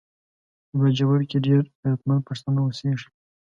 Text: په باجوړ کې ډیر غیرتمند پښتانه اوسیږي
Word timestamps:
په 0.69 0.73
باجوړ 0.81 1.19
کې 1.29 1.37
ډیر 1.47 1.61
غیرتمند 1.81 2.25
پښتانه 2.29 2.59
اوسیږي 2.63 3.07